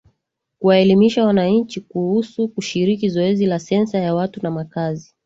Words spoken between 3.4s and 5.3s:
la Sensa ya Watu na Makazi